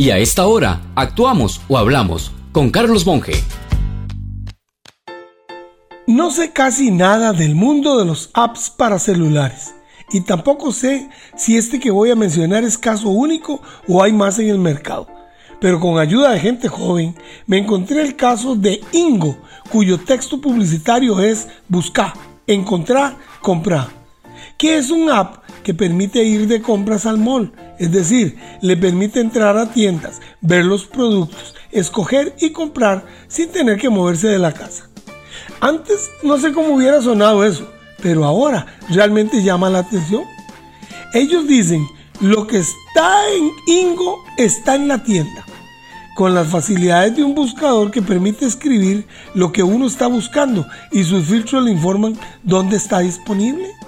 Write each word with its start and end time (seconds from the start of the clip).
Y 0.00 0.12
a 0.12 0.16
esta 0.16 0.46
hora, 0.46 0.80
actuamos 0.94 1.60
o 1.68 1.76
hablamos 1.76 2.32
con 2.52 2.70
Carlos 2.70 3.04
Monge. 3.04 3.34
No 6.06 6.30
sé 6.30 6.52
casi 6.52 6.90
nada 6.90 7.34
del 7.34 7.54
mundo 7.54 7.98
de 7.98 8.06
los 8.06 8.30
apps 8.32 8.70
para 8.70 8.98
celulares 8.98 9.74
y 10.10 10.22
tampoco 10.22 10.72
sé 10.72 11.10
si 11.36 11.58
este 11.58 11.78
que 11.78 11.90
voy 11.90 12.10
a 12.10 12.16
mencionar 12.16 12.64
es 12.64 12.78
caso 12.78 13.10
único 13.10 13.60
o 13.86 14.02
hay 14.02 14.14
más 14.14 14.38
en 14.38 14.48
el 14.48 14.58
mercado. 14.58 15.06
Pero 15.60 15.78
con 15.80 15.98
ayuda 15.98 16.30
de 16.30 16.40
gente 16.40 16.68
joven 16.68 17.14
me 17.46 17.58
encontré 17.58 18.00
el 18.00 18.16
caso 18.16 18.56
de 18.56 18.80
Ingo, 18.92 19.36
cuyo 19.70 20.00
texto 20.00 20.40
publicitario 20.40 21.20
es 21.20 21.46
buscar, 21.68 22.14
encontrar, 22.46 23.18
comprar. 23.42 23.99
Que 24.60 24.76
es 24.76 24.90
un 24.90 25.10
app 25.10 25.42
que 25.62 25.72
permite 25.72 26.22
ir 26.22 26.46
de 26.46 26.60
compras 26.60 27.06
al 27.06 27.16
mall, 27.16 27.50
es 27.78 27.90
decir, 27.92 28.36
le 28.60 28.76
permite 28.76 29.18
entrar 29.18 29.56
a 29.56 29.72
tiendas, 29.72 30.20
ver 30.42 30.66
los 30.66 30.84
productos, 30.84 31.54
escoger 31.72 32.36
y 32.38 32.50
comprar 32.50 33.06
sin 33.26 33.48
tener 33.48 33.78
que 33.78 33.88
moverse 33.88 34.28
de 34.28 34.38
la 34.38 34.52
casa. 34.52 34.90
Antes 35.62 36.10
no 36.22 36.36
sé 36.36 36.52
cómo 36.52 36.74
hubiera 36.74 37.00
sonado 37.00 37.42
eso, 37.42 37.70
pero 38.02 38.26
ahora 38.26 38.66
realmente 38.90 39.42
llama 39.42 39.70
la 39.70 39.78
atención. 39.78 40.24
Ellos 41.14 41.48
dicen, 41.48 41.86
lo 42.20 42.46
que 42.46 42.58
está 42.58 43.30
en 43.30 43.50
Ingo 43.66 44.18
está 44.36 44.74
en 44.74 44.88
la 44.88 45.02
tienda, 45.02 45.42
con 46.14 46.34
las 46.34 46.48
facilidades 46.48 47.16
de 47.16 47.24
un 47.24 47.34
buscador 47.34 47.90
que 47.90 48.02
permite 48.02 48.44
escribir 48.44 49.06
lo 49.32 49.52
que 49.52 49.62
uno 49.62 49.86
está 49.86 50.06
buscando 50.06 50.66
y 50.92 51.02
sus 51.04 51.24
filtros 51.24 51.64
le 51.64 51.70
informan 51.70 52.14
dónde 52.42 52.76
está 52.76 52.98
disponible. 52.98 53.79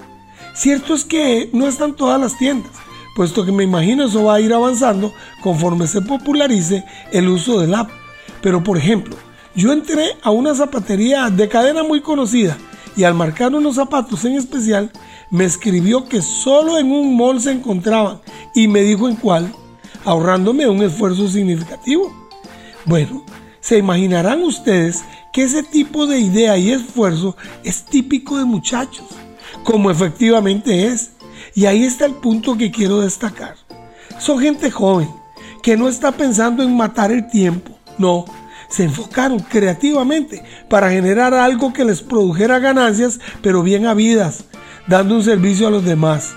Cierto 0.53 0.93
es 0.93 1.03
que 1.03 1.49
no 1.51 1.67
están 1.67 1.95
todas 1.95 2.21
las 2.21 2.37
tiendas, 2.37 2.71
puesto 3.15 3.43
que 3.43 3.51
me 3.51 3.63
imagino 3.63 4.05
eso 4.05 4.23
va 4.23 4.35
a 4.35 4.41
ir 4.41 4.53
avanzando 4.53 5.11
conforme 5.41 5.87
se 5.87 6.01
popularice 6.01 6.85
el 7.11 7.27
uso 7.27 7.59
del 7.59 7.73
app. 7.73 7.89
Pero 8.41 8.63
por 8.63 8.77
ejemplo, 8.77 9.15
yo 9.55 9.71
entré 9.71 10.15
a 10.21 10.29
una 10.29 10.53
zapatería 10.53 11.29
de 11.29 11.49
cadena 11.49 11.83
muy 11.83 12.01
conocida 12.01 12.57
y 12.95 13.03
al 13.03 13.15
marcar 13.15 13.53
unos 13.55 13.75
zapatos 13.75 14.23
en 14.25 14.35
especial, 14.35 14.91
me 15.31 15.45
escribió 15.45 16.05
que 16.05 16.21
solo 16.21 16.77
en 16.77 16.91
un 16.91 17.17
mall 17.17 17.41
se 17.41 17.51
encontraban 17.51 18.21
y 18.53 18.67
me 18.67 18.81
dijo 18.81 19.09
en 19.09 19.15
cuál, 19.15 19.51
ahorrándome 20.05 20.67
un 20.67 20.83
esfuerzo 20.83 21.27
significativo. 21.27 22.13
Bueno, 22.85 23.25
se 23.59 23.77
imaginarán 23.77 24.43
ustedes 24.43 25.03
que 25.31 25.43
ese 25.43 25.63
tipo 25.63 26.05
de 26.05 26.19
idea 26.19 26.57
y 26.57 26.71
esfuerzo 26.71 27.35
es 27.63 27.83
típico 27.85 28.37
de 28.37 28.45
muchachos, 28.45 29.07
como 29.63 29.91
efectivamente 29.91 30.87
es. 30.87 31.11
Y 31.55 31.65
ahí 31.65 31.83
está 31.83 32.05
el 32.05 32.13
punto 32.15 32.57
que 32.57 32.71
quiero 32.71 33.01
destacar. 33.01 33.55
Son 34.19 34.39
gente 34.39 34.71
joven, 34.71 35.09
que 35.61 35.77
no 35.77 35.87
está 35.87 36.11
pensando 36.11 36.63
en 36.63 36.75
matar 36.75 37.11
el 37.11 37.27
tiempo, 37.29 37.77
no, 37.97 38.25
se 38.69 38.83
enfocaron 38.83 39.39
creativamente 39.39 40.43
para 40.69 40.89
generar 40.89 41.33
algo 41.33 41.73
que 41.73 41.85
les 41.85 42.01
produjera 42.01 42.59
ganancias, 42.59 43.19
pero 43.41 43.61
bien 43.61 43.85
habidas, 43.85 44.45
dando 44.87 45.15
un 45.15 45.23
servicio 45.23 45.67
a 45.67 45.71
los 45.71 45.85
demás. 45.85 46.33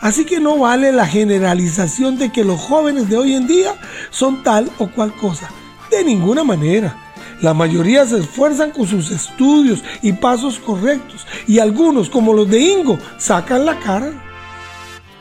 Así 0.00 0.24
que 0.24 0.40
no 0.40 0.58
vale 0.58 0.92
la 0.92 1.06
generalización 1.06 2.18
de 2.18 2.30
que 2.30 2.44
los 2.44 2.60
jóvenes 2.60 3.08
de 3.08 3.16
hoy 3.16 3.34
en 3.34 3.46
día 3.46 3.74
son 4.10 4.42
tal 4.42 4.70
o 4.78 4.88
cual 4.88 5.14
cosa. 5.14 5.50
De 5.90 6.04
ninguna 6.04 6.44
manera. 6.44 7.07
La 7.40 7.54
mayoría 7.54 8.04
se 8.04 8.18
esfuerzan 8.18 8.72
con 8.72 8.86
sus 8.86 9.10
estudios 9.10 9.82
y 10.02 10.12
pasos 10.12 10.58
correctos 10.58 11.26
y 11.46 11.60
algunos, 11.60 12.10
como 12.10 12.32
los 12.32 12.50
de 12.50 12.60
Ingo, 12.60 12.98
sacan 13.18 13.64
la 13.64 13.78
cara. 13.78 14.24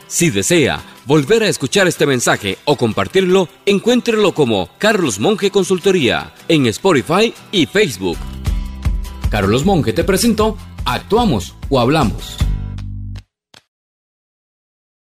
Si 0.08 0.30
desea 0.30 0.82
volver 1.06 1.44
a 1.44 1.48
escuchar 1.48 1.88
este 1.88 2.06
mensaje 2.06 2.58
o 2.66 2.76
compartirlo, 2.76 3.50
encuéntrelo 3.66 4.34
como 4.34 4.70
Carlos 4.78 5.20
Monge 5.20 5.52
Consultoría 5.52 6.34
en 6.48 6.66
Spotify 6.68 7.34
y 7.52 7.66
Facebook. 7.66 8.18
Carlos 9.30 9.66
Monge 9.66 9.94
te 9.94 10.04
presentó 10.04 10.58
Actuamos 10.86 11.56
o 11.70 11.80
Hablamos. 11.80 12.47